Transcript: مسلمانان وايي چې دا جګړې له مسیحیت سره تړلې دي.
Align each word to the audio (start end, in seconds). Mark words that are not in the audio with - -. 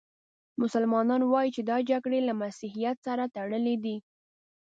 مسلمانان 0.61 1.21
وايي 1.31 1.49
چې 1.55 1.61
دا 1.69 1.77
جګړې 1.89 2.19
له 2.27 2.33
مسیحیت 2.41 2.97
سره 3.07 3.23
تړلې 3.35 3.75
دي. 3.83 3.97